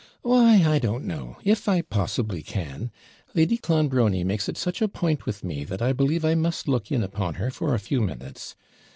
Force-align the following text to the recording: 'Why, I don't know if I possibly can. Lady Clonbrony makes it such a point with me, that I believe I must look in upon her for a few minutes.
'Why, 0.23 0.63
I 0.65 0.79
don't 0.79 1.05
know 1.05 1.37
if 1.43 1.69
I 1.69 1.83
possibly 1.83 2.41
can. 2.41 2.89
Lady 3.35 3.55
Clonbrony 3.59 4.23
makes 4.23 4.49
it 4.49 4.57
such 4.57 4.81
a 4.81 4.87
point 4.87 5.27
with 5.27 5.43
me, 5.43 5.63
that 5.65 5.79
I 5.79 5.93
believe 5.93 6.25
I 6.25 6.33
must 6.33 6.67
look 6.67 6.91
in 6.91 7.03
upon 7.03 7.35
her 7.35 7.51
for 7.51 7.75
a 7.75 7.79
few 7.79 8.01
minutes. 8.01 8.55